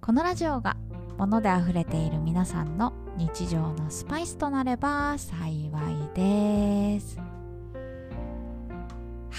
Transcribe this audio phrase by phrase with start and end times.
[0.00, 0.76] このラジオが
[1.18, 6.39] 物であふれている皆さんの日常のスパイスとなれば幸いです。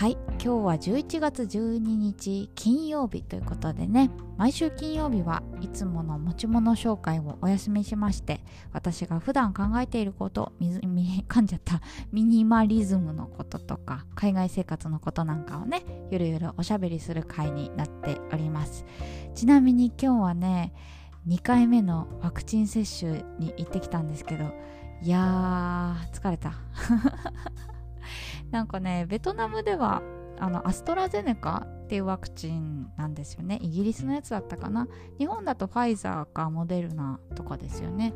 [0.02, 8.42] はい今日は11月12日金曜日ということでね毎週金曜日はいつもの持ち物紹介をお休みしまして
[8.74, 11.82] 私が普段考えていること 噛んじゃった。
[12.12, 18.86] ミニマリズムのこととか海外生活のことなんかをねゆるゆるおしゃべりする回になっております。
[19.36, 20.74] ちなみに今日はね
[21.28, 24.46] 2回目のワクチン接種に行ってきたんですけど
[25.04, 26.54] いやー疲れた。
[28.52, 30.02] なんかねベトナムでは
[30.40, 33.60] あのアストラゼネカっていうワクチンなんですよね。
[33.62, 34.88] イギリスのやつだったかな。
[35.20, 38.14] 日本だとファイザーかモデルナとかですよね。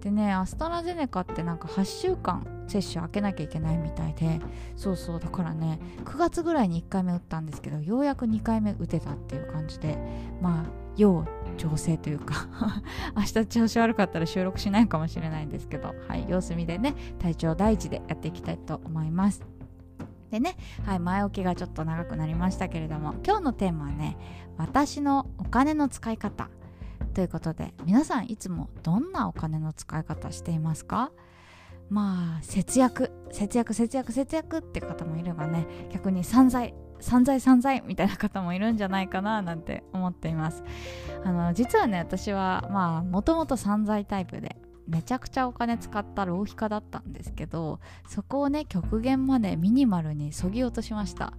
[0.00, 4.40] でねアストラゼネカってなんか8週間接種開けなきゃいけないみたいで。
[4.76, 9.98] そうそうだからね9月ぐらいに1回目打ったんですけどようやく2回目打てたっていう感じで。
[10.40, 10.64] まあ
[10.96, 11.24] 要
[11.56, 12.48] 調整というか
[13.14, 15.94] 明日調子悪かったら収録しないかもしれないんですけど。
[16.08, 19.57] はい様子見でね体調第一でやっていきたいと思います。
[20.30, 24.16] でね、はい、前置きがちょっと長くなりましたけれども今日のテーマはね
[24.56, 26.50] 私のお金の使い方
[27.14, 31.10] ということで皆さんいつもどんなお金の使い方していますか？
[31.90, 40.62] まあ節約節約節約節約って方もいればね逆に散財散財散財みたいな方もいるんじゃないかななんて思っています。
[41.24, 44.56] あの実はね私はまあもともと散財タイプで
[44.88, 47.78] めちゃくちゃお金使った浪費家だったんですけど
[48.08, 51.34] そこをね極限までミニマルにそぎ落としました。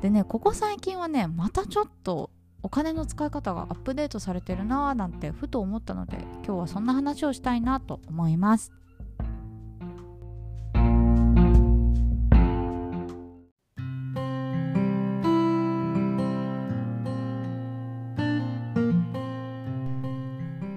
[0.00, 2.30] でねここ最近はねまたちょっと
[2.62, 8.72] お金の使い方がアップデートされてるなーなんてふと思ったので今日はそんな話をしたいなと思います。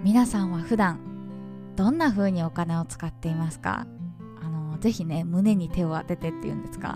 [0.03, 1.10] 皆さんは普段
[1.81, 3.88] どんな風にお金を使っていますか？
[4.40, 6.96] あのぜひね胸に手を当ててっていうんですか？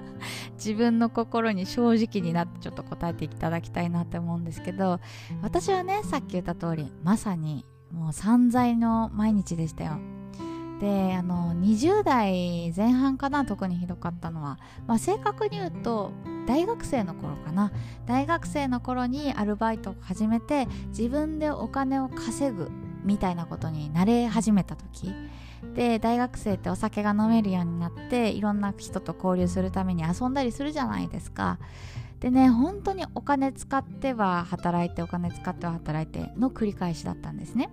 [0.56, 5.00] 自分の心に正直になってちょっと答えていただきたいなって思うんですけど
[5.42, 9.98] 私はねさっき言った通りまさにもう散財の毎日でしたよ。
[10.80, 16.10] であの20代前半かな特にひどかったのは、まあ、正確に言うと
[16.46, 17.70] 大学生の頃かな。
[18.06, 22.70] 大学生の頃にアルバイトを始めて自分でお金を稼ぐ
[23.04, 25.12] みたいなことに慣れ始めた時
[25.74, 31.58] で大学生ってお酒が飲めるようになっていろんな人と交流するために遊んだりするじゃないですか。
[32.20, 37.68] でね本当にお金使っては働いてお金使っては働いての繰り返しだったんですね。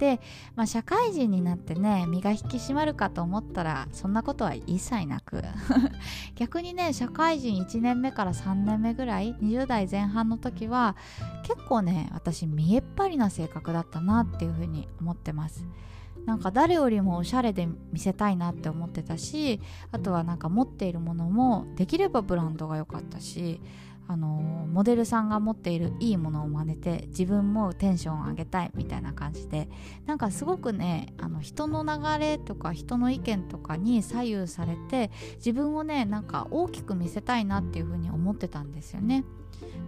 [0.00, 0.18] で、
[0.56, 5.44] まあ、社会人になってね身が引き締まるかと思ったらそんなことは一切なく。
[6.34, 10.96] 逆にね社会人1年目から3年目ぐらい20代前半の時は
[11.42, 15.66] 結構ね私見えっ張りな性格だったなっていうふうに思ってます。
[16.24, 23.60] なんか誰よりもおしゃれで見せたいなって思ってたしあとはなんか持っているものもできればブランドが良かったし
[24.10, 29.68] あのモデルさんが持っているいいものを真似て自分もテンション上げたいみたいな感じで
[30.04, 39.24] なんかすごくねあの人の流れとか人の意見とかに左右されて自分をねなんか大きく見せたいなっていうふうに思ってたんですよね。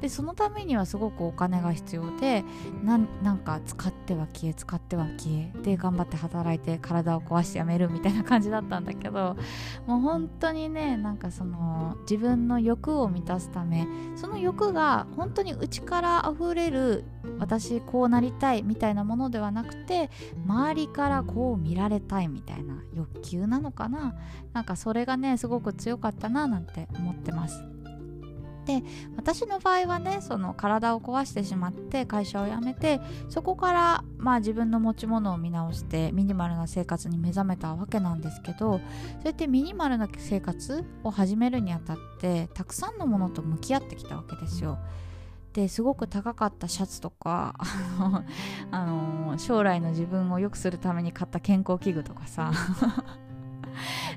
[0.01, 2.45] でそのためにはすごくお金が必要で
[2.83, 9.37] なんか使っては消え使っては消えで頑張って働いて体を壊してやめるみたいな感じだったんだけど
[9.87, 17.05] もう本当にねなんかその自分の欲を満たすためその欲が本当に内から溢れる
[17.39, 20.11] 私こうなりたいみたいなものではなくて
[20.47, 24.15] 周りからこう見られたいみたいな欲求なのかな
[24.53, 27.72] なんかそれがねすごく強かったななんて思ってます。
[28.65, 28.83] で
[29.17, 38.81] 私の場合はねその体を壊してしまって会社を辞めてそこからまあ自分の持ち物を見直してミニマルな生活に目覚めたわけなんですけどそう
[39.25, 44.79] やってミニマルな生活を始めるにあたってたくさんのものと向き合ってきたわけですよ。
[45.53, 47.55] ですごく高かったシャツとか
[48.71, 52.53] あの将来の自分を良くするために買った健康器具とかさ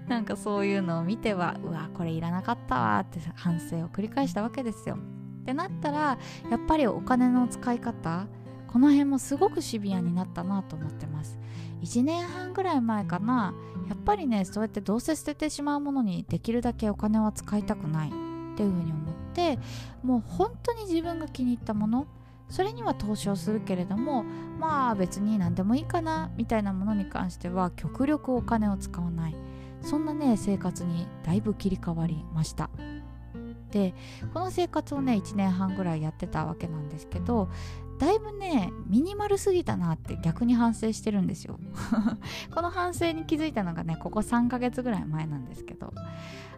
[0.09, 4.97] なんかそういうのを見てはうわこれいらなかったわって反省を繰り返したわけですよ。
[5.41, 6.17] ってなったら
[6.49, 8.27] やっぱりお金の使い方
[8.67, 11.37] この辺もすごくシビアになったなと思ってます
[11.83, 13.53] 1年半ぐらい前かな
[13.87, 18.11] やっぱりねそうやってどうせ捨ててしまうものにできるだけお金は使いたくないっ
[18.57, 19.59] ていうふうに思って
[20.03, 22.07] もう本当に自分が気に入ったもの
[22.49, 24.23] それには投資をするけれども
[24.59, 29.35] まあ別に何でもいいかなみたいなものに関しては極力お金を使わない
[29.85, 32.69] そんなね生活にだいぶ切り替わりました。
[33.71, 33.93] で
[34.33, 37.49] この生活をね1年半ぐらいやってたわけなんですけど
[37.99, 41.59] だいぶねミニマルすぎたなって逆に反省してるんですよ。
[42.53, 45.93] この反省に気づいたのがねここ3ヶ月ぐらい前なんですけど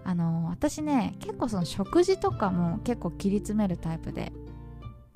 [0.04, 4.32] あの私ね結構その食事とかも結構切り詰めるタイプで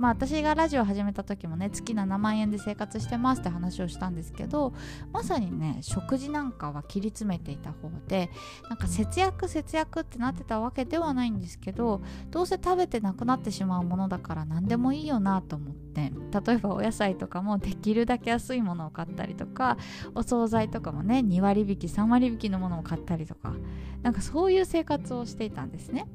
[0.02, 4.74] まあ私がラジオ始めた時もね月7万円で生活してますって話をしたんですけど
[5.14, 8.32] まさにね食事なんかは切り詰めていた方で
[8.68, 12.02] なんか節約節約ってなってたわけではないんですけど
[12.32, 16.12] どうせ食べてなくなってしまうものだから何でもいいよなと思って
[16.48, 19.78] 例えばお野菜とかもできるだけ安いものを買ったりとか
[20.16, 23.54] お惣菜とかもね2割引き3割引きのものを買ったりとか
[24.02, 26.08] なんかそういう生活をしていたんですね。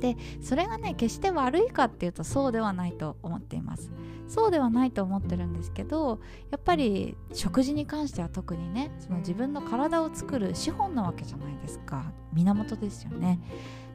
[0.00, 3.90] でそれがね決して悪いかっていうとそうではないと思っています。
[4.26, 6.20] そうではないと思ってるんですけど
[6.52, 12.12] やっぱり食事に関しては特にねその自分の体を作る資本なわけじゃないですか。
[12.32, 13.40] 源ですよね。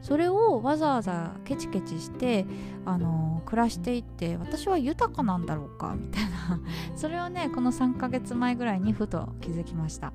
[0.02, 2.46] それをわざわざケチケチして
[2.84, 6.60] あの暮らしていって私は豊かなんだろうかみたいな。
[6.94, 10.12] それをねこの3ヶ月前ぐらいにふと気づきました。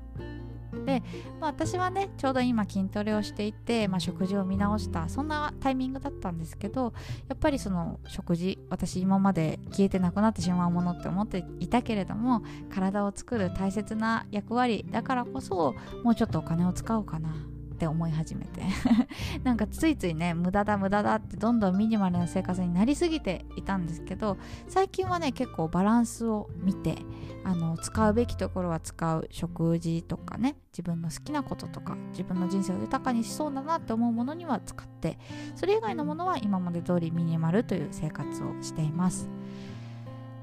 [0.84, 1.02] で、
[1.40, 6.92] まあ、私はねちょうど今筋トレをしていて、まあ、食事を見直したそんなタイミングだったんですけど
[7.28, 15.74] やっぱりその食事私今まで消えてなくなってしまうものって思っていたけれども体を作る大切な役割だからこそ
[16.04, 17.34] もうちょっとお金を使おうかな
[17.82, 18.62] って思い始めて。
[19.42, 24.36] なんかついついね無駄だ無駄だってどんどんミニマルな生活になりすぎていたんですけど
[24.68, 26.98] 最近はね結構バランスを見て
[27.44, 35.18] あの使うべきところは使う食事とかね自分の好きなこととか自分の人生を豊かにしそうだなって思うものには使って
[35.56, 39.28] それ以外のものは今まで通りミニマルという生活をしています。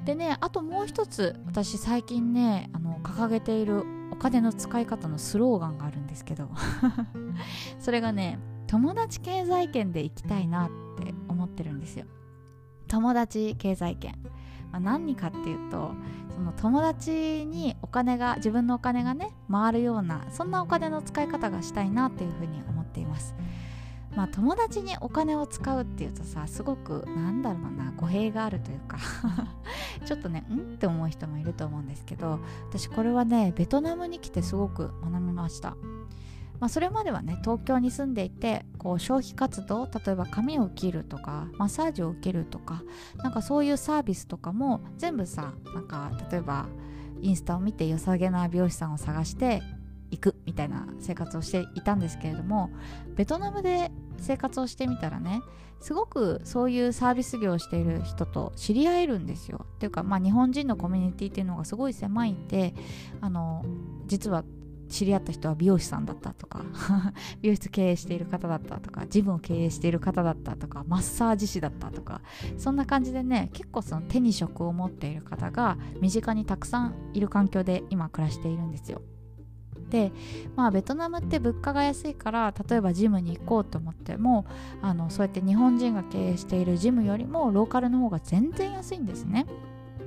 [0.04, 6.50] でねあともう一つ私最近ねあの掲げているお金の使い方のスローガンがあるんですけど。
[7.80, 10.70] それがね友達経済圏で行きたいなっ
[11.04, 12.06] て思ってるんですよ。
[12.88, 14.14] 友達経済圏、
[14.72, 15.92] まあ、何かっていうと
[16.30, 23.34] その友達にお金が自分のお金がね回るようなそんなお金の使い方がしたいなっていうふうに思っています。
[24.20, 28.98] まあ友達にお金を使うっていうとさすごくなんだろうな語弊があるというか
[30.06, 35.78] ちょっとねんって思う人もいると思うんですけど私これはねベトナムに来てすごく学びました。
[36.60, 42.84] まあ、それまではね東京に住んでいてこう消費活動例えば髪を切るとかマッサージを受けるとか
[43.24, 46.66] なんかそういうサービスとかも全部さなんか例えば
[47.22, 49.62] インスタを見て良さげな美容師さんを探して
[50.12, 52.72] 行くみたいな生活をしていたんですけれども
[53.16, 55.42] ベトナムで生活をしてみたらね
[55.80, 59.66] すごくそういうサービス業をしている人と知り合えるんですよ。
[59.76, 62.74] っていうか、まあ、日本人のコミュニティっていうのがすごい狭いんで
[63.22, 63.64] あの
[64.06, 64.44] 実は
[64.90, 66.66] 知り合った人は美容師さんだったとか
[67.42, 72.22] 美容室経営している方だったとかジムを経営している方だったとかマッサージ師だったとか
[72.58, 79.02] そんな感じでね結構その手に職を持っている方が身近にたくさんいる環境で今暮らしているんですよ。
[79.90, 80.12] で
[80.56, 84.46] まあベトナムって物価が安いから例えばジムに行こうと思っても
[84.82, 89.46] あのそうやって日本人が経営しているジムよりもローカルの方が全然安いんですね。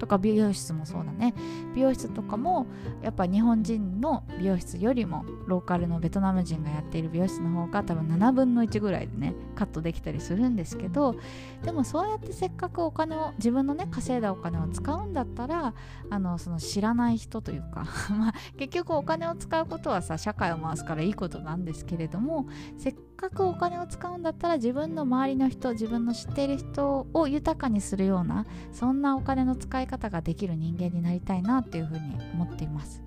[0.03, 1.33] とか美容室もそうだね。
[1.77, 2.67] 美容室とかも
[3.03, 11.15] やっぱ日本人の美容室よりもローカルのベトナム人がやっている美容室の方が多分7分の1ぐらいでねカットできたりするんですけど
[11.63, 15.73] でもそうやってせっかくお金を自分のね稼いだお金を使うんだったら
[16.11, 33.03] あのその知らない人というか まあ結局お金を使うことはさ社会を回すからいいことなんですけれどもせっかくお金を使うんだったら自分の周りの人自分の知っている人を豊かにするようなそんなお金の使い方ができる人間になりたいなっていうふうに思っています。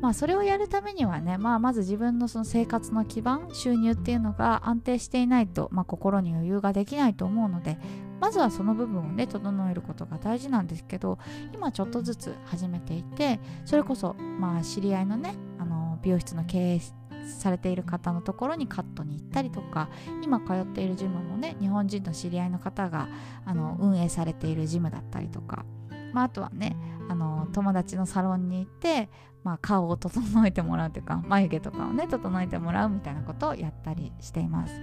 [0.00, 7.76] まあそれをやるためにはね、まあ、まず自分のその生活の基盤収入っていうのが安定していないと、まあ、心に余裕ができないと思うので
[8.18, 11.18] まずはその部分をね整えることが大事なんですけど
[11.52, 16.80] 今ちょっとずつ始めていてそれこそまあ知り合いのねあの美容室の経営
[17.26, 19.88] されている方のところにカットに行ったりとか
[20.22, 23.08] 今通っているジムもね日本人の知り合いの方が
[23.44, 25.64] あの運営されているジムだったりとか、
[26.12, 26.76] まあ、あとはね
[27.08, 29.08] あの友達のサロンに行って、
[29.42, 34.74] まあ、顔を整えてもらうというか眉毛とかをね整えてもらうみたいなことをやったりしています。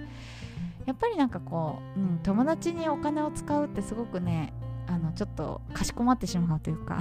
[0.86, 4.54] やっぱりなんかこう、うん、友達にお金を使うってすごくね
[4.88, 6.98] あのちょっとかしこまってしまうというか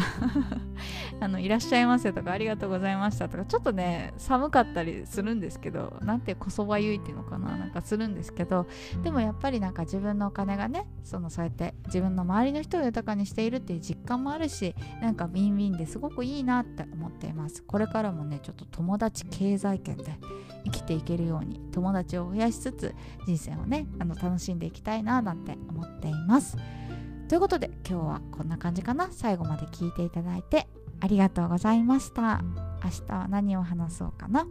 [1.22, 8.68] あのいらっしゃいませとかありがとうございましたとかちょっとね寒かったりするんですけどなんてこそばゆいっていうのかななんかするんですけど
[9.04, 17.64] でもやっぱりなんか自分のお金がねそのそうやって自分の周りの人を豊かにしているっていう実感もあるしなんかウィンウィンですごくいいなって思っています。
[17.64, 20.20] これからもねちょっと友達経済圏で
[20.66, 22.94] 生きていけるように友達を増やしつつ
[23.26, 26.58] 人生をねあの楽しんでいきたいななんて思っています。
[27.28, 29.10] ということで今日はこんな感じかな。
[29.12, 30.68] 最後まで聞いていただいて
[31.02, 32.42] ありがとうございました。
[32.84, 34.48] 明日は何を話そうかな。